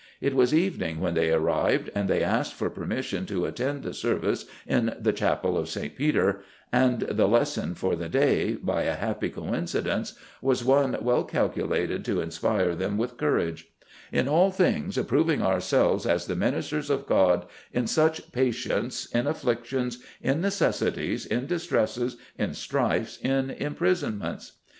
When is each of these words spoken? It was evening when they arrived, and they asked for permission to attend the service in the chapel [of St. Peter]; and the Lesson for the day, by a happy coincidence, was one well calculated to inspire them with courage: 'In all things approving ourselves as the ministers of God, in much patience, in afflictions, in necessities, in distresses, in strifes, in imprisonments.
It 0.19 0.33
was 0.35 0.51
evening 0.51 0.99
when 0.99 1.13
they 1.13 1.31
arrived, 1.31 1.91
and 1.93 2.09
they 2.09 2.23
asked 2.23 2.55
for 2.55 2.71
permission 2.71 3.27
to 3.27 3.45
attend 3.45 3.83
the 3.83 3.93
service 3.93 4.45
in 4.65 4.95
the 4.99 5.13
chapel 5.13 5.55
[of 5.59 5.69
St. 5.69 5.95
Peter]; 5.95 6.41
and 6.73 7.01
the 7.01 7.27
Lesson 7.27 7.75
for 7.75 7.95
the 7.95 8.09
day, 8.09 8.53
by 8.55 8.81
a 8.81 8.95
happy 8.95 9.29
coincidence, 9.29 10.13
was 10.41 10.65
one 10.65 10.97
well 11.01 11.23
calculated 11.23 12.03
to 12.05 12.19
inspire 12.19 12.73
them 12.73 12.97
with 12.97 13.15
courage: 13.17 13.69
'In 14.11 14.27
all 14.27 14.49
things 14.49 14.97
approving 14.97 15.43
ourselves 15.43 16.07
as 16.07 16.25
the 16.25 16.35
ministers 16.35 16.89
of 16.89 17.05
God, 17.05 17.45
in 17.71 17.85
much 17.95 18.31
patience, 18.31 19.05
in 19.05 19.27
afflictions, 19.27 19.99
in 20.19 20.41
necessities, 20.41 21.27
in 21.27 21.45
distresses, 21.45 22.17
in 22.39 22.55
strifes, 22.55 23.19
in 23.19 23.51
imprisonments. 23.51 24.53